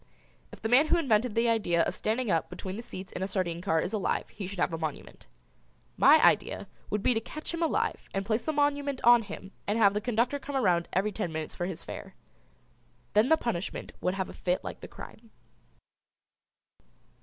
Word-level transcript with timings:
If 0.51 0.63
the 0.63 0.67
man 0.67 0.87
who 0.87 0.97
invented 0.97 1.35
the 1.35 1.47
idea 1.47 1.83
of 1.83 1.93
standing 1.95 2.31
up 2.31 2.49
between 2.49 2.75
the 2.75 2.81
seats 2.81 3.11
in 3.11 3.21
a 3.21 3.27
sardine 3.27 3.61
car 3.61 3.79
is 3.79 3.93
alive 3.93 4.27
he 4.29 4.47
should 4.47 4.57
have 4.59 4.73
a 4.73 4.77
monument. 4.79 5.27
My 5.95 6.19
idea 6.25 6.67
would 6.89 7.03
be 7.03 7.13
to 7.13 7.19
catch 7.19 7.53
him 7.53 7.61
alive 7.61 8.09
and 8.11 8.25
place 8.25 8.41
the 8.41 8.51
monument 8.51 8.99
on 9.03 9.21
him 9.21 9.51
and 9.67 9.77
have 9.77 9.93
the 9.93 10.01
conductor 10.01 10.39
come 10.39 10.55
around 10.55 10.87
every 10.91 11.11
ten 11.11 11.31
minutes 11.31 11.53
for 11.53 11.67
his 11.67 11.83
fare. 11.83 12.15
Then 13.13 13.29
the 13.29 13.37
punishment 13.37 13.91
would 14.01 14.15
have 14.15 14.27
a 14.27 14.33
fit 14.33 14.63
like 14.63 14.79
the 14.79 14.87
crime. 14.87 15.29